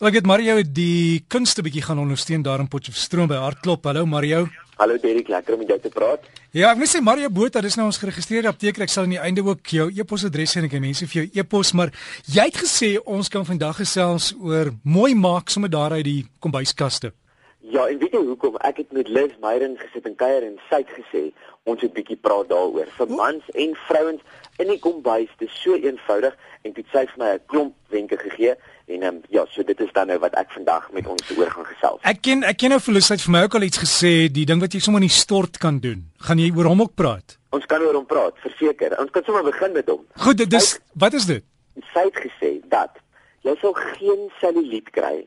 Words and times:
Ek 0.00 0.14
het 0.16 0.24
Mario 0.24 0.54
die 0.64 1.20
kunste 1.28 1.60
bietjie 1.60 1.82
gaan 1.84 1.98
ondersteun 2.00 2.40
daar 2.40 2.62
in 2.62 2.70
Potchefstroom 2.72 3.28
by 3.28 3.36
Hartklop. 3.36 3.84
Hallo 3.84 4.06
Mario. 4.08 4.46
Hallo 4.80 4.96
Derek, 4.96 5.28
lekker 5.28 5.52
om 5.52 5.60
met 5.60 5.74
jou 5.74 5.76
te 5.82 5.90
praat. 5.92 6.24
Ja, 6.56 6.70
ek 6.70 6.80
moet 6.80 6.88
sê 6.88 7.02
Mario 7.04 7.28
Botha, 7.28 7.60
dis 7.60 7.76
nou 7.76 7.84
ons 7.90 8.00
geregistreerde 8.00 8.48
apteker. 8.48 8.86
Ek 8.86 8.94
sal 8.94 9.04
aan 9.04 9.12
die 9.12 9.20
einde 9.20 9.44
ook 9.44 9.74
jou 9.76 9.90
e-posadres 9.92 10.56
en 10.56 10.70
ek 10.70 10.78
het 10.78 10.86
mense 10.86 11.04
vir 11.04 11.18
jou 11.18 11.26
e-pos, 11.42 11.74
maar 11.76 11.92
jy 12.24 12.48
het 12.48 12.62
gesê 12.62 12.94
ons 13.04 13.28
kan 13.28 13.44
vandag 13.44 13.82
gesels 13.82 14.32
oor 14.40 14.72
mooi 14.88 15.12
maak 15.12 15.52
sommer 15.52 15.68
daar 15.68 15.98
uit 15.98 16.06
die 16.08 16.22
kombuiskaste. 16.40 17.12
Ja, 17.60 17.86
en 17.86 17.98
weet 17.98 18.12
jy 18.16 18.22
hoekom? 18.24 18.56
Ek 18.64 18.80
het 18.80 18.92
met 18.92 19.08
Liz 19.08 19.36
Meyeren 19.40 19.76
gesit 19.78 20.06
en 20.08 20.16
kuier 20.16 20.42
en 20.42 20.56
sy 20.70 20.80
het 20.82 20.92
gesê 20.96 21.24
ons 21.68 21.80
moet 21.82 21.92
bietjie 21.92 22.16
praat 22.16 22.48
daaroor 22.48 22.88
vir 22.96 23.10
mans 23.12 23.50
en 23.54 23.76
vrouens 23.86 24.22
in 24.58 24.72
die 24.72 24.80
kombuis. 24.80 25.28
Dit 25.38 25.48
is 25.48 25.62
so 25.62 25.76
eenvoudig 25.76 26.36
en 26.62 26.72
dit 26.72 26.86
sê 26.92 27.04
vir 27.12 27.18
my 27.18 27.32
'n 27.34 27.46
klomp 27.46 27.74
wenke 27.88 28.16
gegee 28.16 28.56
En 28.90 29.02
um, 29.02 29.20
ja, 29.28 29.46
so 29.48 29.62
dit 29.62 29.80
is 29.80 29.92
dan 29.92 30.08
nou 30.10 30.18
wat 30.18 30.34
ek 30.34 30.50
vandag 30.50 30.88
met 30.90 31.06
ons 31.06 31.28
oor 31.36 31.50
gaan 31.50 31.66
gesels. 31.68 32.00
Ek 32.10 32.18
ken 32.26 32.42
ek 32.48 32.58
ken 32.58 32.72
nou 32.74 32.80
Felicity 32.82 33.22
vir 33.22 33.34
my 33.36 33.42
ook 33.46 33.54
al 33.60 33.66
iets 33.68 33.78
gesê, 33.78 34.10
die 34.34 34.46
ding 34.48 34.58
wat 34.62 34.74
jy 34.74 34.80
sommer 34.82 35.02
in 35.04 35.06
die 35.06 35.14
stort 35.14 35.60
kan 35.62 35.78
doen. 35.84 36.08
Gaan 36.26 36.42
jy 36.42 36.48
oor 36.56 36.66
hom 36.72 36.82
ook 36.82 36.96
praat? 36.98 37.36
Ons 37.54 37.68
kan 37.70 37.82
oor 37.86 38.00
hom 38.00 38.08
praat, 38.10 38.34
verseker. 38.42 38.96
Ons 38.98 39.12
kan 39.14 39.22
sommer 39.26 39.46
begin 39.46 39.76
met 39.76 39.86
hom. 39.92 40.02
Goed, 40.24 40.40
dit 40.42 40.58
is 40.58 40.72
wat 40.98 41.14
is 41.14 41.28
dit? 41.30 41.46
Sy 41.92 42.02
het 42.08 42.18
gesê 42.24 42.50
dat 42.72 42.98
jy 43.46 43.54
sou 43.62 43.70
geen 43.78 44.26
selluliet 44.40 44.90
kry 44.96 45.20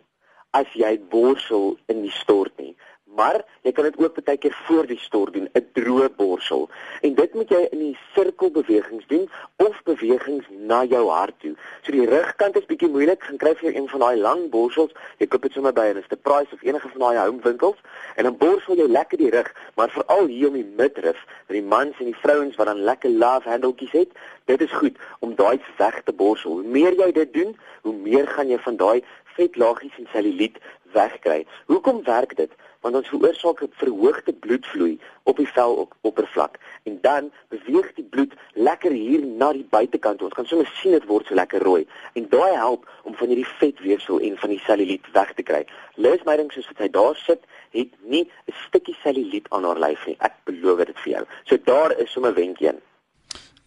as 0.53 0.69
jy 0.77 0.95
borsel 1.09 1.77
in 1.91 2.01
die 2.05 2.15
stort 2.21 2.57
nie 2.57 2.75
maar 3.15 3.43
jy 3.61 3.71
kan 3.71 3.85
dit 3.87 3.97
ook 4.01 4.17
baie 4.25 4.37
keer 4.37 4.55
voor 4.65 4.87
die 4.87 4.99
stort 4.99 5.33
doen, 5.33 5.49
'n 5.53 5.67
droë 5.73 6.09
borsel. 6.17 6.69
En 7.01 7.13
dit 7.13 7.33
moet 7.33 7.49
jy 7.49 7.67
in 7.71 7.79
die 7.79 7.97
sirkelbewegings 8.13 9.07
doen 9.07 9.29
of 9.55 9.83
bewegings 9.83 10.45
na 10.49 10.83
jou 10.83 11.09
hart 11.09 11.39
toe. 11.39 11.55
So 11.81 11.91
die 11.91 12.05
rugkant 12.05 12.57
is 12.57 12.65
bietjie 12.65 12.89
moeilik, 12.89 13.23
gaan 13.23 13.37
kry 13.37 13.55
jy 13.61 13.75
een 13.75 13.89
van 13.89 13.99
daai 13.99 14.17
lang 14.17 14.49
borsels. 14.49 14.91
Jy 15.17 15.27
koop 15.27 15.41
dit 15.41 15.51
sommer 15.51 15.73
by 15.73 15.87
'n 15.87 15.97
Mr 15.97 16.17
Price 16.17 16.53
of 16.53 16.63
enige 16.63 16.89
van 16.89 16.99
daai 16.99 17.17
home 17.17 17.41
winkels 17.41 17.77
en 18.15 18.23
dan 18.23 18.37
borsel 18.37 18.75
jy 18.75 18.87
lekker 18.87 19.17
die 19.17 19.29
rug, 19.29 19.53
maar 19.75 19.89
veral 19.89 20.25
hier 20.25 20.47
om 20.47 20.53
die 20.53 20.73
midrif, 20.77 21.25
vir 21.47 21.53
die 21.53 21.67
mans 21.67 21.99
en 21.99 22.05
die 22.05 22.21
vrouens 22.21 22.55
wat 22.55 22.65
dan 22.65 22.79
lekker 22.79 23.09
love 23.09 23.49
handeltjies 23.49 23.91
het. 23.91 24.09
Dit 24.45 24.61
is 24.61 24.71
goed 24.71 24.97
om 25.19 25.35
daai 25.35 25.61
weg 25.77 26.01
te 26.03 26.13
borsel. 26.13 26.51
Hoe 26.51 26.63
meer 26.63 26.93
jy 26.93 27.11
dit 27.11 27.33
doen, 27.33 27.57
hoe 27.81 27.93
meer 27.93 28.27
gaan 28.27 28.49
jy 28.49 28.57
van 28.59 28.75
daai 28.75 29.03
vetlaagies 29.37 29.97
en 29.97 30.07
selluliet 30.11 30.57
wegkry. 30.93 31.45
Hoekom 31.65 32.03
werk 32.03 32.35
dit? 32.35 32.51
want 32.83 32.95
ons 32.99 33.11
veroorsaak 33.13 33.61
'n 33.63 33.71
verhoogde 33.81 34.33
bloedvloei 34.33 34.99
op 35.23 35.37
die 35.37 35.47
veloppervlak 35.55 36.59
en 36.83 36.97
dan 37.01 37.31
beweeg 37.47 37.93
die 37.93 38.03
bloed 38.03 38.33
lekker 38.53 38.91
hier 38.91 39.25
na 39.25 39.51
die 39.53 39.67
buitekant. 39.69 40.21
Ons 40.21 40.33
kan 40.33 40.45
sommer 40.45 40.71
sien 40.81 40.91
dit 40.91 41.05
word 41.05 41.27
so 41.27 41.33
lekker 41.33 41.63
rooi 41.63 41.87
en 42.13 42.29
daai 42.29 42.55
help 42.55 42.89
om 43.03 43.15
van 43.15 43.27
hierdie 43.27 43.53
vetweefsel 43.59 44.19
en 44.19 44.37
van 44.37 44.49
die 44.49 44.63
selluliet 44.65 45.11
weg 45.13 45.33
te 45.33 45.43
kry. 45.43 45.65
Liz 45.95 46.23
Meyering 46.23 46.51
soos 46.51 46.67
wat 46.67 46.77
hy 46.83 46.89
daar 46.89 47.15
sit, 47.15 47.41
het 47.71 47.91
nie 48.01 48.25
'n 48.47 48.53
stukkie 48.67 48.97
selluliet 49.03 49.47
aan 49.49 49.63
haar 49.63 49.79
lyf 49.79 50.05
nie. 50.05 50.17
Ek 50.19 50.33
beloof 50.43 50.85
dit 50.85 50.99
vir 50.99 51.11
jou. 51.11 51.25
So 51.43 51.57
daar 51.57 51.99
is 51.99 52.11
sommer 52.11 52.33
wenkie 52.33 52.67
in. 52.67 52.81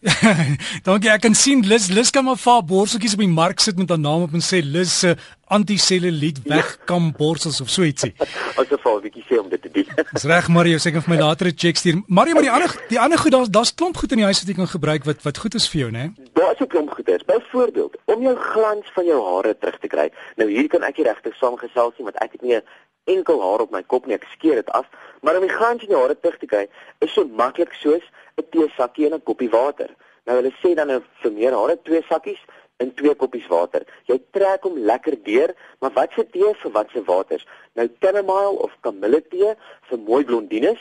Dankie. 0.87 1.11
Ek 1.11 1.21
kan 1.25 1.35
sien 1.35 1.65
Lis 1.67 1.89
Lis 1.89 2.11
kan 2.11 2.25
maar 2.25 2.37
vaar 2.37 2.65
borseltjies 2.65 3.17
op 3.17 3.23
die 3.25 3.33
mark 3.33 3.61
sit 3.61 3.79
met 3.81 3.89
haar 3.89 3.99
naam 3.99 4.27
op 4.27 4.35
en 4.37 4.45
sê 4.45 4.61
Lis 4.63 4.99
se 4.99 5.09
uh, 5.09 5.17
antiselluliet 5.47 6.41
wegkam 6.45 7.13
borsels 7.17 7.61
of 7.61 7.71
so 7.71 7.83
ietsie. 7.83 8.15
Vir 8.57 8.97
'n 8.97 9.03
bietjie 9.03 9.25
sê 9.29 9.39
om 9.39 9.49
dit 9.49 9.63
te 9.63 9.71
doen. 9.71 9.89
Dis 10.13 10.25
reg 10.25 10.49
Mario, 10.49 10.79
ek 10.79 10.99
vir 11.03 11.11
my 11.11 11.19
later 11.21 11.47
'n 11.47 11.57
check 11.57 11.77
stuur. 11.77 12.03
Mario, 12.07 12.35
maar 12.35 12.47
die 12.47 12.51
ander 12.51 12.73
die 12.89 13.01
ander 13.01 13.19
goed 13.19 13.33
daar's 13.33 13.51
daar's 13.51 13.75
klomp 13.75 13.97
goed 13.97 14.13
in 14.13 14.19
die 14.23 14.29
huis 14.29 14.41
wat 14.41 14.49
jy 14.49 14.55
kan 14.55 14.69
gebruik 14.69 15.05
wat 15.05 15.23
wat 15.23 15.39
goed 15.39 15.55
is 15.55 15.69
vir 15.69 15.81
jou, 15.81 15.91
né? 15.91 16.15
Daar 16.35 16.53
is 16.53 16.61
'n 16.61 16.67
klomp 16.67 16.91
goeders. 16.91 17.25
Byvoorbeeld, 17.25 17.97
om 18.05 18.23
jou 18.23 18.37
glans 18.37 18.87
van 18.95 19.05
jou 19.05 19.21
hare 19.31 19.59
terug 19.59 19.79
te 19.79 19.89
kry. 19.89 20.11
Nou 20.37 20.49
hier 20.51 20.69
kan 20.69 20.83
ek 20.83 20.97
nie 20.97 21.07
regtig 21.07 21.35
saamgesels 21.37 21.95
nie 21.99 22.07
want 22.09 22.17
ek 22.23 22.33
het 22.33 22.43
nie 22.43 22.61
enkel 23.05 23.41
haar 23.41 23.61
op 23.61 23.71
my 23.71 23.83
kop 23.83 24.07
nie. 24.07 24.15
Ek 24.15 24.27
skeer 24.33 24.55
dit 24.55 24.71
af, 24.71 24.87
maar 25.23 25.37
om 25.37 25.47
die 25.47 25.57
glans 25.57 25.83
in 25.83 25.91
jou 25.91 26.01
hare 26.01 26.17
terug 26.21 26.39
te 26.39 26.47
kry 26.47 26.69
is 27.01 27.13
so 27.13 27.25
maklik 27.25 27.73
soos 27.73 28.03
'n 28.37 28.45
teesakkie 28.51 29.07
en 29.07 29.15
'n 29.15 29.23
koppie 29.23 29.51
water. 29.51 29.91
Nou 30.27 30.41
hulle 30.41 30.53
sê 30.63 30.75
dan 30.75 30.87
nou 30.87 31.03
vir 31.23 31.33
meer 31.33 31.55
hare 31.55 31.79
twee 31.83 32.03
sakkies 32.09 32.43
in 32.83 32.93
twee 32.95 33.15
koppies 33.15 33.47
water. 33.49 33.87
Jy 34.11 34.19
trek 34.37 34.67
hom 34.69 34.79
lekker 34.89 35.17
deur, 35.25 35.55
maar 35.81 35.95
wat 35.97 36.13
se 36.17 36.27
tee 36.33 36.53
vir 36.63 36.73
wat 36.75 36.93
se 36.93 37.03
waters? 37.07 37.47
Nou 37.79 37.89
chamomile 38.01 38.61
of 38.67 38.77
kamille 38.85 39.23
tee 39.31 39.55
vir 39.91 40.03
mooi 40.09 40.23
blondines, 40.29 40.81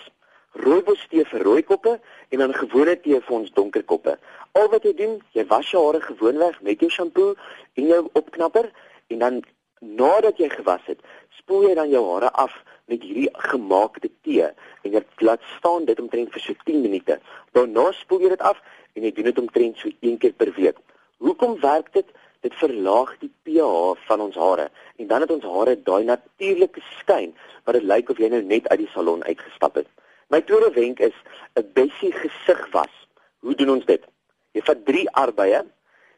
rooibos 0.66 1.08
tee 1.12 1.26
vir 1.32 1.44
rooi 1.48 1.64
koppe 1.68 1.98
en 2.32 2.44
dan 2.44 2.56
gewone 2.56 2.96
tee 3.04 3.20
vir 3.20 3.38
ons 3.40 3.52
donker 3.56 3.84
koppe. 3.84 4.18
Al 4.56 4.70
wat 4.72 4.88
jy 4.88 4.94
doen, 5.00 5.18
jy 5.36 5.46
was 5.52 5.72
jou 5.72 5.84
hare 5.86 6.02
gewoonweg 6.04 6.62
met 6.68 6.84
jou 6.84 6.92
shampoo 6.92 7.36
en 7.76 7.92
jou 7.92 8.06
opknapper 8.14 8.72
en 9.12 9.20
dan 9.20 9.42
nadat 9.80 10.40
jy 10.40 10.50
gewas 10.50 10.84
het, 10.88 11.02
spoel 11.40 11.70
jy 11.70 11.76
dan 11.78 11.92
jou 11.92 12.04
hare 12.14 12.32
af 12.32 12.56
met 12.92 13.04
hierdie 13.04 13.30
gemaakte 13.52 14.10
tee 14.24 14.48
en 14.86 14.96
jy 14.96 15.04
laat 15.26 15.44
staan 15.58 15.88
dit 15.90 16.00
omtrent 16.00 16.32
vir 16.34 16.44
so 16.44 16.66
10 16.66 16.82
minute. 16.84 17.20
Daarna 17.56 17.92
spoel 17.98 18.26
jy 18.26 18.36
dit 18.36 18.46
af 18.52 18.62
en 18.96 19.08
jy 19.08 19.12
doen 19.16 19.32
dit 19.32 19.42
omtrent 19.42 19.80
so 19.80 19.92
een 20.00 20.20
keer 20.22 20.36
per 20.38 20.54
week. 20.56 20.80
Hoekom 21.18 21.59
werk 21.59 21.94
dit? 21.94 22.06
Dit 22.42 22.53
verlaag 22.53 23.16
die 23.20 23.31
pH 23.44 23.98
van 24.08 24.22
ons 24.22 24.36
hare 24.36 24.70
en 24.96 25.08
dan 25.08 25.22
het 25.22 25.31
ons 25.31 25.44
hare 25.44 25.76
daai 25.84 26.03
natuurlike 26.03 26.81
skyn 27.00 27.34
wat 27.66 27.74
dit 27.74 27.84
lyk 27.84 28.09
of 28.09 28.20
jy 28.22 28.30
nou 28.30 28.42
net 28.42 28.68
uit 28.68 28.80
die 28.80 28.92
salon 28.94 29.24
uitgestap 29.24 29.76
het. 29.76 29.88
My 30.30 30.42
tweede 30.42 30.70
wenk 30.74 31.00
is 31.00 31.18
'n 31.56 31.72
bessie 31.74 32.12
gesig 32.12 32.62
was. 32.72 32.94
Hoe 33.40 33.56
doen 33.56 33.70
ons 33.70 33.86
dit? 33.86 34.03
Jy 34.52 34.62
vat 34.62 34.86
3 34.86 35.09
arbeye 35.12 35.66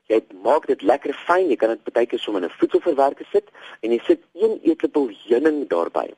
Jy 0.07 0.21
maak 0.43 0.67
dit 0.69 0.83
lekker 0.87 1.11
fyn. 1.25 1.49
Jy 1.51 1.57
kan 1.59 1.73
dit 1.73 1.93
baie 1.93 2.07
keer 2.07 2.21
sommer 2.23 2.43
in 2.43 2.47
'n 2.47 2.59
voedselverwerker 2.59 3.27
sit 3.31 3.51
en 3.81 3.91
jy 3.91 3.99
sit 4.05 4.21
1 4.33 4.59
eetlepel 4.63 5.09
heuning 5.27 5.67
daarbey. 5.67 6.13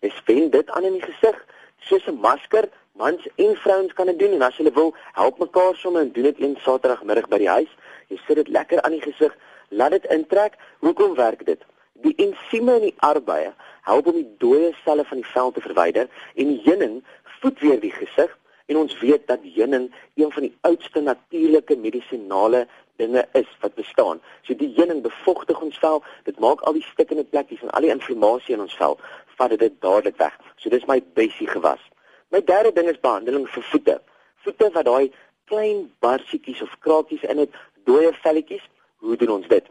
Jy 0.00 0.10
spen 0.10 0.50
dit 0.50 0.70
aan 0.70 0.84
in 0.84 0.98
die 0.98 1.02
gesig 1.02 1.36
soos 1.80 2.06
'n 2.06 2.20
masker. 2.20 2.68
Mans 2.94 3.26
en 3.36 3.56
vrouens 3.56 3.92
kan 3.92 4.06
dit 4.06 4.18
doen 4.18 4.32
en 4.32 4.42
as 4.42 4.56
hulle 4.56 4.72
wil, 4.72 4.94
help 5.12 5.38
mekaar 5.38 5.74
sommer 5.74 6.02
en 6.02 6.12
doen 6.12 6.22
dit 6.22 6.40
een 6.40 6.56
Saterdagmiddag 6.60 7.28
by 7.28 7.38
die 7.38 7.48
huis. 7.48 7.72
Jy 8.12 8.20
sit 8.26 8.42
dit 8.42 8.52
lekker 8.52 8.82
aan 8.84 8.96
die 8.98 9.04
gesig, 9.04 9.32
laat 9.72 9.96
dit 9.96 10.08
intrek. 10.12 10.58
Hoekom 10.84 11.16
werk 11.16 11.46
dit? 11.48 11.64
Die 12.04 12.14
ensieme 12.20 12.76
in 12.80 12.88
die 12.90 12.96
arbeye 13.06 13.52
help 13.88 14.10
om 14.10 14.18
die 14.18 14.28
dooie 14.42 14.70
selle 14.84 15.04
van 15.08 15.22
die 15.22 15.30
vel 15.32 15.52
te 15.56 15.64
verwyder 15.64 16.08
en 16.34 16.52
die 16.52 16.60
heuning 16.66 17.00
voed 17.40 17.58
weer 17.64 17.80
die 17.80 17.94
gesig 17.94 18.30
en 18.70 18.78
ons 18.82 18.94
weet 19.00 19.24
dat 19.30 19.42
heuning 19.56 19.88
een 20.20 20.32
van 20.34 20.46
die 20.46 20.52
oudste 20.68 21.00
natuurlike 21.00 21.76
medisinale 21.76 22.66
dinge 23.00 23.24
is 23.38 23.48
wat 23.64 23.74
bestaan. 23.74 24.20
So 24.42 24.54
die 24.54 24.70
heuning 24.76 25.02
bevogtig 25.02 25.60
ons 25.60 25.78
vel, 25.82 26.02
dit 26.28 26.38
maak 26.38 26.62
al 26.62 26.76
die 26.78 26.86
stikkende 26.92 27.24
plekkies 27.24 27.64
en 27.64 27.72
al 27.72 27.86
die 27.86 27.94
inflammasie 27.94 28.54
in 28.56 28.64
ons 28.66 28.76
vel 28.78 28.98
vat 29.40 29.56
dit 29.58 29.74
dadelik 29.80 30.20
weg. 30.20 30.38
So 30.60 30.70
dis 30.70 30.86
my 30.86 31.00
bessie 31.16 31.48
gewas. 31.48 31.82
My 32.30 32.40
derde 32.44 32.72
ding 32.76 32.88
is 32.88 33.00
behandeling 33.00 33.48
vir 33.50 33.66
voete. 33.72 33.98
Voete 34.44 34.70
wat 34.76 34.86
daai 34.88 35.12
klein 35.50 35.88
barsietjies 36.04 36.62
of 36.62 36.72
kraakies 36.84 37.24
in 37.28 37.42
het, 37.42 37.56
dooie 37.84 38.12
velletjies, 38.22 38.64
hoe 39.02 39.16
doen 39.16 39.34
ons 39.38 39.48
dit? 39.48 39.66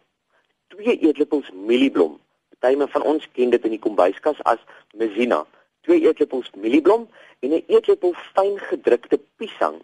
Twee 0.74 0.98
eetlepels 0.98 1.50
mielieblom. 1.54 2.20
Partyme 2.58 2.88
van 2.88 3.08
ons 3.14 3.28
ken 3.34 3.50
dit 3.50 3.66
in 3.68 3.76
die 3.76 3.82
kombuiskas 3.82 4.40
as 4.44 4.62
mesina. 4.94 5.44
Twee 5.88 6.04
eetlepels 6.06 6.52
mielieblom 6.56 7.08
en 7.40 7.50
'n 7.50 7.64
eetlepel 7.68 8.14
fyn 8.34 8.58
gedrukte 8.70 9.20
piesang. 9.38 9.82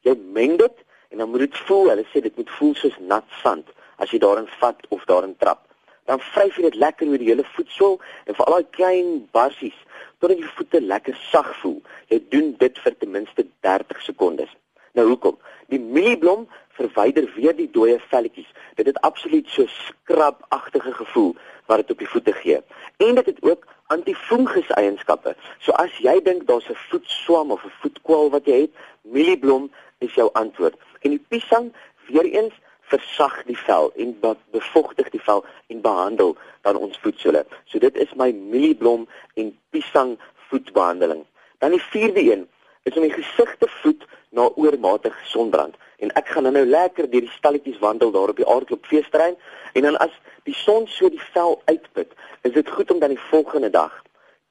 Jy 0.00 0.14
meng 0.32 0.58
dit 0.58 0.84
en 1.10 1.18
dan 1.18 1.30
moet 1.30 1.40
dit 1.40 1.56
voel, 1.56 1.88
hulle 1.88 2.06
sê 2.12 2.20
dit 2.20 2.36
moet 2.36 2.50
voel 2.50 2.74
soos 2.74 2.98
nat 2.98 3.24
sand 3.42 3.66
as 3.96 4.10
jy 4.10 4.18
daarin 4.18 4.48
vat 4.60 4.86
of 4.88 5.04
daarin 5.04 5.36
trap 5.36 5.68
dan 6.08 6.22
vryf 6.32 6.56
jy 6.56 6.64
dit 6.70 6.78
lekker 6.80 7.10
oor 7.10 7.20
die 7.20 7.28
hele 7.28 7.44
voetsel 7.52 7.98
en 8.24 8.36
vir 8.36 8.46
al 8.46 8.54
daai 8.56 8.70
klein 8.76 9.10
barsies 9.36 9.76
totdat 10.18 10.40
jou 10.40 10.52
voete 10.56 10.80
lekker 10.82 11.18
sag 11.28 11.50
voel. 11.60 11.76
Jy 12.10 12.18
doen 12.32 12.48
dit 12.62 12.80
vir 12.84 12.94
ten 12.96 13.12
minste 13.14 13.44
30 13.66 14.00
sekondes. 14.06 14.50
Nou 14.96 15.04
hoekom? 15.10 15.36
Die 15.70 15.78
mielieblom 15.78 16.46
verwyder 16.78 17.26
weer 17.34 17.56
die 17.56 17.70
dooie 17.72 17.98
velletjies. 18.10 18.50
Dit 18.78 18.86
het 18.86 19.00
absoluut 19.06 19.48
so 19.50 19.66
skrapagtige 19.66 20.92
gevoel 20.92 21.34
wat 21.66 21.82
dit 21.82 21.90
op 21.90 21.98
die 21.98 22.08
voete 22.08 22.32
gee. 22.32 22.60
En 22.96 23.14
dit 23.14 23.26
het 23.26 23.42
ook 23.42 23.66
antifungus 23.86 24.70
eienskappe. 24.76 25.34
So 25.58 25.72
as 25.72 25.94
jy 26.04 26.18
dink 26.22 26.46
daar's 26.46 26.68
'n 26.68 26.80
voetswam 26.90 27.50
of 27.50 27.64
'n 27.64 27.76
voetkwal 27.80 28.30
wat 28.30 28.46
jy 28.46 28.60
het, 28.60 28.74
mielieblom 29.02 29.70
is 29.98 30.14
jou 30.14 30.30
antwoord. 30.32 30.76
En 31.00 31.10
die 31.10 31.24
piesang 31.28 31.72
weer 32.06 32.24
eens 32.24 32.54
versag 32.80 33.42
die 33.44 33.58
vel 33.58 33.92
en 33.96 34.16
bevogtig 34.50 35.10
die 35.10 35.20
vel 35.20 35.44
en 35.66 35.80
behandel 35.80 36.36
dan 36.62 36.76
ons 36.76 36.98
voetsole. 36.98 37.46
So 37.64 37.78
dit 37.78 37.96
is 37.96 38.14
my 38.14 38.30
mielieblom 38.32 39.08
en 39.34 39.58
piesang 39.70 40.18
voetbehandeling. 40.48 41.24
Dan 41.58 41.70
die 41.70 41.82
vierde 41.82 42.32
een 42.32 42.48
is 42.82 42.96
om 42.96 43.02
die 43.02 43.12
gesig 43.12 43.56
te 43.58 43.68
voed 43.80 44.04
na 44.30 44.48
oormatige 44.54 45.24
sonbrand. 45.24 45.76
En 45.98 46.12
ek 46.20 46.28
gaan 46.28 46.46
nou 46.52 46.64
lekker 46.66 47.10
deur 47.10 47.26
die 47.26 47.36
stalletjies 47.36 47.78
wandel 47.78 48.10
daar 48.14 48.32
op 48.34 48.36
die 48.36 48.48
aardklop 48.48 48.86
feesterrein 48.86 49.36
en 49.72 49.82
dan 49.82 49.96
as 50.04 50.14
die 50.44 50.54
son 50.54 50.86
so 50.86 51.08
die 51.08 51.22
vel 51.32 51.62
uitput, 51.64 52.12
is 52.42 52.52
dit 52.52 52.70
goed 52.70 52.90
om 52.90 52.98
dan 52.98 53.14
die 53.14 53.26
volgende 53.30 53.70
dag 53.70 54.02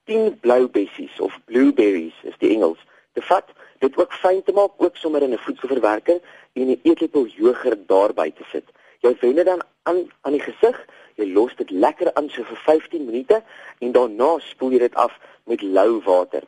10 0.05 0.39
blou 0.39 0.67
bessies 0.67 1.19
of 1.19 1.39
blueberries 1.45 2.15
is 2.23 2.37
die 2.43 2.51
Engels 2.55 2.83
te 3.13 3.21
vat 3.21 3.49
dit 3.79 3.97
ook 3.97 4.13
fyn 4.13 4.43
te 4.43 4.53
maak 4.53 4.77
ook 4.77 4.97
sommer 4.97 5.21
in 5.21 5.33
'n 5.33 5.45
voedselverwerker 5.45 6.19
en 6.53 6.67
'n 6.69 6.79
eetlepel 6.83 7.25
jogurt 7.25 7.87
daarby 7.87 8.31
te 8.31 8.43
sit. 8.51 8.65
Jy 8.99 9.15
wen 9.19 9.35
dit 9.35 9.45
dan 9.45 9.61
aan 9.83 10.11
aan 10.21 10.31
die 10.31 10.41
gesig, 10.41 10.85
Jy 11.17 11.31
los 11.33 11.55
dit 11.57 11.71
lekker 11.73 12.11
aan 12.13 12.29
so 12.29 12.45
vir 12.45 12.59
15 12.65 13.05
minute 13.05 13.39
en 13.81 13.93
daarna 13.95 14.35
spoel 14.45 14.75
jy 14.75 14.83
dit 14.85 14.97
af 15.01 15.15
met 15.49 15.63
lou 15.65 15.97
water. 16.05 16.43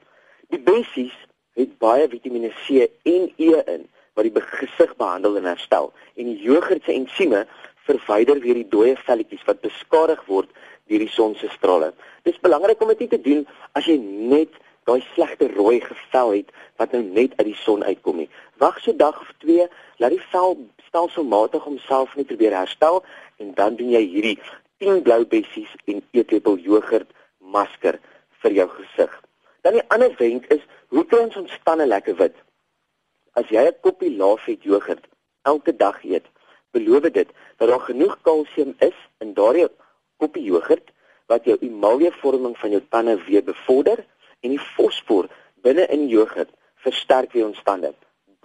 Die 0.54 0.62
bessies 0.62 1.16
het 1.58 1.78
baie 1.82 2.08
Vitamiene 2.10 2.52
C 2.66 2.90
en 3.04 3.32
E 3.38 3.50
in 3.76 3.88
wat 4.14 4.28
die 4.28 4.42
gesig 4.42 4.96
behandel 5.00 5.38
en 5.40 5.48
herstel 5.50 5.92
en 6.16 6.30
die 6.30 6.40
jogurt 6.44 6.84
se 6.84 6.94
ensieme 6.94 7.46
verwyder 7.88 8.40
weer 8.44 8.60
die 8.60 8.70
dooie 8.70 8.96
velletjies 9.08 9.46
wat 9.48 9.62
beskadig 9.66 10.22
word 10.28 10.50
deur 10.90 11.04
die 11.06 11.14
son 11.14 11.36
se 11.38 11.50
strale. 11.54 11.94
Dit 12.24 12.36
is 12.36 12.42
belangrik 12.44 12.82
om 12.82 12.92
dit 12.94 13.06
nie 13.06 13.12
te 13.14 13.22
doen 13.22 13.46
as 13.78 13.88
jy 13.90 13.98
net 14.02 14.58
daai 14.90 15.02
slegte 15.14 15.50
rooi 15.54 15.80
gevel 15.86 16.34
het 16.40 16.52
wat 16.82 16.94
nou 16.96 17.04
net 17.04 17.36
uit 17.38 17.48
die 17.52 17.60
son 17.62 17.86
uitkom 17.86 18.24
nie. 18.24 18.30
Wag 18.62 18.80
so 18.82 18.96
dag 18.98 19.20
of 19.22 19.32
twee, 19.44 19.68
laat 20.02 20.16
die 20.16 20.24
vel 20.32 20.58
stelselmatig 20.88 21.64
homself 21.64 22.16
net 22.18 22.30
probeer 22.32 22.58
herstel 22.58 23.04
en 23.38 23.54
dan 23.58 23.78
doen 23.80 23.94
jy 23.94 24.04
hierdie 24.16 24.38
10 24.84 25.04
blou 25.06 25.22
bessies 25.30 25.72
en 25.86 26.02
eetlepel 26.18 26.58
jogurt 26.66 27.10
masker 27.40 28.00
vir 28.42 28.62
jou 28.62 28.70
gesig. 28.78 29.12
Dan 29.62 29.74
die 29.74 29.86
ander 29.88 30.16
wenk 30.18 30.46
is, 30.54 30.62
hoe 30.88 31.06
kry 31.06 31.20
ons 31.26 31.36
ons 31.36 31.60
tande 31.64 31.88
lekker 31.88 32.16
wit? 32.16 32.36
As 33.34 33.50
jy 33.50 33.66
'n 33.68 33.80
koppie 33.82 34.16
laafet 34.16 34.64
jogurt 34.64 35.08
elke 35.44 35.76
dag 35.76 36.04
eet, 36.04 36.26
beloof 36.72 37.10
dit 37.10 37.30
dat 37.58 37.68
daar 37.70 37.80
genoeg 37.80 38.18
kalsium 38.22 38.76
is 38.80 38.98
in 39.20 39.34
daardie 39.34 39.68
koppie 40.18 40.44
jogurt 40.44 40.92
wat 41.28 41.46
jou 41.46 41.58
emaljevorming 41.62 42.58
van 42.58 42.70
jou 42.70 42.82
tande 42.90 43.16
weer 43.24 43.44
bevorder 43.44 44.06
en 44.40 44.50
die 44.50 44.66
fosfor 44.76 45.30
binne 45.62 45.86
in 45.88 46.06
die 46.06 46.16
jogurt 46.16 46.50
versterk 46.76 47.32
weer 47.32 47.46
ons 47.46 47.64
tande. 47.64 47.94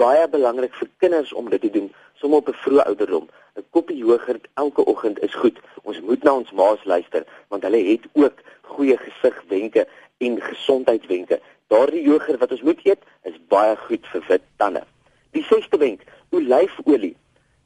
Baie 0.00 0.28
belangrik 0.28 0.74
vir 0.74 0.88
kinders 0.98 1.32
om 1.32 1.48
dit 1.50 1.60
te 1.62 1.70
doen 1.70 1.92
sommer 2.18 2.38
op 2.38 2.48
'n 2.48 2.60
vroeë 2.62 2.84
ouderdom. 2.90 3.28
'n 3.56 3.64
Koppie 3.70 3.96
jogurt 3.96 4.46
elke 4.54 4.84
oggend 4.84 5.22
is 5.22 5.34
goed. 5.34 5.58
Ons 5.82 6.00
moet 6.00 6.22
na 6.22 6.32
ons 6.34 6.50
ma's 6.52 6.84
luister 6.84 7.24
want 7.48 7.62
hulle 7.62 7.82
het 7.90 8.04
ook 8.12 8.36
goeie 8.62 8.96
gesigwenke 8.96 9.86
en 10.18 10.40
gesondheidswenke. 10.42 11.40
Daardie 11.66 12.02
jogurt 12.02 12.38
wat 12.38 12.50
ons 12.50 12.62
moet 12.62 12.80
eet 12.82 13.02
is 13.22 13.38
baie 13.48 13.76
goed 13.76 14.06
vir 14.06 14.24
wit 14.28 14.42
tande. 14.56 14.82
Die 15.30 15.44
sesde 15.44 15.76
wenk, 15.76 16.02
olyfolie. 16.30 17.16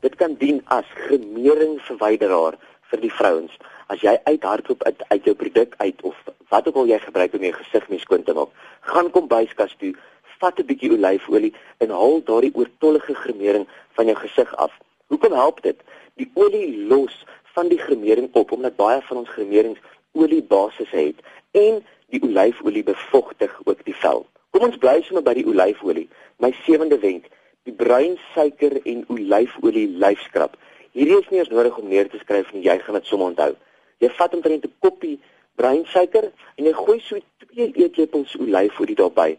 Dit 0.00 0.14
kan 0.16 0.34
dien 0.34 0.60
as 0.64 0.84
gremeringsverwyderaar 0.94 2.58
vir 2.90 3.00
die 3.00 3.12
vrouens. 3.12 3.56
As 3.86 4.00
jy 4.00 4.19
uithardloop 4.24 4.82
uit, 4.82 5.02
uit 5.08 5.24
jou 5.24 5.34
produk 5.34 5.74
uit 5.76 6.02
of 6.02 6.16
wat 6.48 6.69
ook 6.69 6.74
al 6.74 6.86
jy 6.86 6.98
gebruik 6.98 7.34
om 7.34 7.42
jou 7.44 7.52
gesig 7.52 7.88
mee 7.88 7.98
skoon 7.98 8.22
te 8.22 8.32
maak, 8.32 8.48
gaan 8.81 9.10
kom 9.10 9.28
byskas 9.28 9.74
toe, 9.78 9.94
vat 10.38 10.58
'n 10.58 10.67
bietjie 10.67 10.93
olyfolie 10.93 11.55
en 11.79 11.90
haal 11.90 12.23
daardie 12.25 12.55
oortollige 12.55 13.14
gremering 13.14 13.67
van 13.96 14.06
jou 14.06 14.17
gesig 14.17 14.56
af. 14.56 14.73
Hoekom 15.06 15.32
help 15.32 15.62
dit? 15.62 15.79
Die 16.14 16.31
olie 16.35 16.87
los 16.87 17.25
van 17.55 17.69
die 17.69 17.79
gremering 17.79 18.29
op 18.32 18.52
omdat 18.52 18.76
baie 18.76 19.00
van 19.02 19.17
ons 19.17 19.29
gremerings 19.29 19.81
oliebasis 20.12 20.90
het 20.90 21.17
en 21.50 21.85
die 22.08 22.23
olyfolie 22.23 22.82
bevochtig 22.82 23.61
ook 23.64 23.85
die 23.85 23.96
vel. 23.96 24.26
Kom 24.50 24.62
ons 24.62 24.79
bly 24.81 25.02
sommer 25.02 25.23
by 25.23 25.35
die 25.35 25.46
olyfolie. 25.46 26.08
My 26.37 26.55
sewende 26.64 26.99
wenk, 26.99 27.26
die 27.69 27.75
bruin 27.76 28.17
suiker 28.34 28.79
en 28.82 29.05
olyfolie 29.12 29.88
lyfskrap. 30.00 30.56
Hierdie 30.96 31.19
is 31.19 31.29
nie 31.31 31.43
eens 31.43 31.52
nodig 31.52 31.76
om 31.79 31.88
neer 31.88 32.08
te 32.08 32.19
skryf 32.23 32.52
nie, 32.52 32.64
jy 32.64 32.79
gaan 32.79 32.96
dit 32.96 33.06
sommer 33.06 33.32
onthou. 33.32 33.52
Jy 34.00 34.08
vat 34.17 34.34
omtrent 34.34 34.64
'n 34.64 34.75
koppie 34.81 35.19
bruin 35.58 35.84
suiker 35.87 36.31
en 36.56 36.64
jy 36.64 36.73
gooi 36.73 37.00
so 37.00 37.19
2 37.52 37.73
eetlepels 37.75 38.37
olyfolie 38.38 38.96
daarbey. 38.99 39.38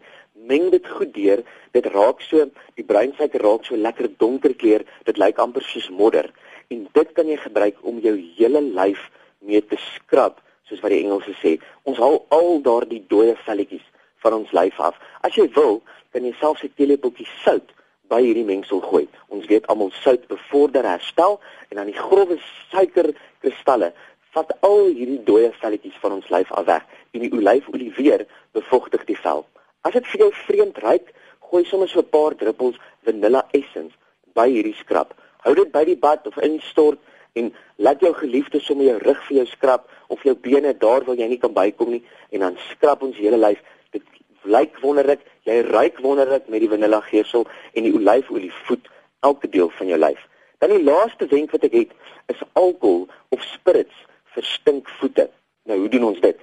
Meng 0.50 0.70
dit 0.74 0.86
goed 0.96 1.12
deur. 1.14 1.44
Dit 1.70 1.86
raak 1.94 2.22
so 2.26 2.48
die 2.74 2.86
bruin 2.86 3.12
suiker 3.14 3.42
raak 3.46 3.66
so 3.68 3.76
lekker 3.78 4.08
donker 4.18 4.54
kleur. 4.58 4.82
Dit 5.06 5.20
lyk 5.22 5.38
amper 5.38 5.62
soos 5.62 5.86
modder. 5.94 6.26
En 6.74 6.86
dit 6.98 7.12
kan 7.14 7.28
jy 7.30 7.36
gebruik 7.38 7.78
om 7.86 8.00
jou 8.02 8.16
hele 8.38 8.62
lyf 8.74 9.04
mee 9.46 9.62
te 9.62 9.78
skrap, 9.94 10.40
soos 10.66 10.82
wat 10.82 10.90
die 10.90 11.04
Engelse 11.04 11.36
sê. 11.38 11.52
Ons 11.86 12.00
haal 12.02 12.18
al 12.34 12.58
daardie 12.66 13.02
dooie 13.12 13.36
velletjies 13.46 13.86
van 14.24 14.40
ons 14.40 14.50
lyf 14.56 14.80
af. 14.82 14.98
As 15.26 15.38
jy 15.38 15.46
wil, 15.54 15.80
kan 16.10 16.26
jy 16.26 16.34
selfs 16.40 16.64
'n 16.66 16.74
teelepeltjie 16.76 17.28
sout 17.44 17.70
by 18.10 18.20
hierdie 18.24 18.44
mengsel 18.44 18.82
gooi. 18.82 19.06
Ons 19.28 19.46
weet 19.46 19.66
almal 19.70 19.92
sout 20.02 20.26
bevorder 20.28 20.84
herstel 20.84 21.38
en 21.70 21.76
dan 21.76 21.86
die 21.86 22.00
grove 22.06 22.38
suikerkristalle 22.70 23.92
vat 24.34 24.50
al 24.66 24.90
hierdie 24.90 25.22
dooie 25.24 25.52
velletjies 25.62 25.98
van 26.02 26.18
ons 26.18 26.28
lyf 26.30 26.50
af 26.52 26.66
weg 26.66 26.82
en 27.14 27.20
die 27.20 27.32
olyfolie 27.32 27.92
weer 27.94 28.26
bevochtig 28.52 29.06
die 29.06 29.18
vel. 29.18 29.46
As 29.82 29.92
dit 29.92 30.06
vir 30.06 30.20
jou 30.20 30.30
vreemd 30.46 30.78
ruik, 30.78 31.12
gooi 31.50 31.64
sommer 31.64 31.88
so 31.88 32.00
'n 32.00 32.10
paar 32.10 32.34
druppels 32.34 32.76
vanilla 33.04 33.46
essence 33.52 33.94
by 34.34 34.48
hierdie 34.48 34.76
skrap. 34.76 35.14
Hou 35.44 35.54
dit 35.54 35.72
by 35.72 35.84
die 35.84 35.96
bad 35.96 36.26
of 36.26 36.36
instort 36.38 36.98
en 37.34 37.54
laat 37.76 38.00
jou 38.00 38.12
geliefde 38.14 38.60
sommer 38.60 38.86
jou 38.86 38.98
rug 38.98 39.20
vir 39.28 39.36
jou 39.36 39.46
skrap 39.46 39.88
of 40.08 40.22
jou 40.22 40.34
bene 40.34 40.74
daar 40.78 41.04
waar 41.04 41.16
jy 41.16 41.28
nie 41.28 41.38
kan 41.38 41.52
bykom 41.52 41.90
nie 41.90 42.04
en 42.30 42.40
dan 42.40 42.56
skrap 42.70 43.02
ons 43.02 43.16
hele 43.16 43.36
lyf. 43.36 43.58
Dit 43.90 44.02
lyk 44.44 44.80
wonderlik 44.80 45.20
Jy 45.48 45.62
ruik 45.66 45.98
wonderlik 46.04 46.48
met 46.52 46.60
die 46.60 46.68
vanilla 46.68 47.00
geursel 47.00 47.46
en 47.72 47.86
die 47.86 47.94
olyfolie 47.96 48.52
voed 48.66 48.88
elke 49.24 49.48
deel 49.48 49.70
van 49.78 49.88
jou 49.88 49.98
lyf. 49.98 50.20
Dan 50.60 50.74
die 50.74 50.82
laaste 50.84 51.26
wenk 51.30 51.54
wat 51.54 51.64
ek 51.64 51.76
het 51.78 51.94
is 52.28 52.42
alkohol 52.52 53.06
of 53.32 53.42
spirits 53.48 54.04
vir 54.34 54.44
stinkvoete. 54.44 55.30
Nou 55.64 55.78
hoe 55.80 55.88
doen 55.88 56.04
ons 56.12 56.20
dit? 56.20 56.36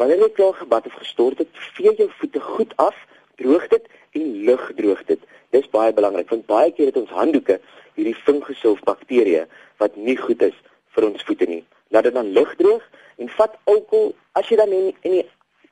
Wanneer 0.00 0.24
jy 0.24 0.30
klaar 0.34 0.58
gebad 0.58 0.88
of 0.90 0.98
gestort 0.98 1.38
het, 1.38 1.51
vee 1.82 1.98
jou 1.98 2.10
voete 2.18 2.40
goed 2.40 2.72
af, 2.76 2.96
droog 3.36 3.68
dit 3.68 3.88
en 4.18 4.26
lug 4.46 4.72
droog 4.76 5.04
dit. 5.08 5.20
Dis 5.50 5.68
baie 5.74 5.92
belangrik 5.92 6.30
want 6.30 6.46
baie 6.46 6.72
keer 6.72 6.92
het 6.92 7.00
ons 7.00 7.10
handdoeke 7.10 7.58
hierdie 7.96 8.16
fungusse 8.24 8.68
of 8.70 8.80
bakterieë 8.88 9.46
wat 9.82 9.96
nie 9.96 10.16
goed 10.16 10.42
is 10.42 10.56
vir 10.94 11.08
ons 11.10 11.24
voete 11.28 11.48
nie. 11.48 11.62
Laat 11.92 12.08
dit 12.08 12.16
dan 12.16 12.32
lug 12.36 12.54
droog 12.60 12.84
en 13.20 13.30
vat 13.36 13.56
alkohol 13.64 14.12
as 14.38 14.48
jy 14.48 14.58
dan 14.60 14.72
in, 14.72 14.92
in 15.02 15.18
die 15.18 15.26